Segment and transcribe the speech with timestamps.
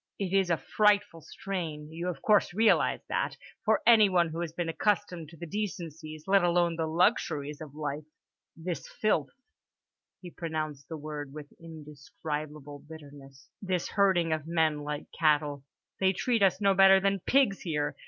[0.17, 5.37] "It is a frightful strain—you of course realise that—for anyone who has been accustomed to
[5.37, 8.05] the decencies, let alone the luxuries, of life.
[8.57, 16.59] This filth"—he pronounced the word with indescribable bitterness—"this herding of men like cattle—they treat us
[16.59, 17.95] no better than pigs here.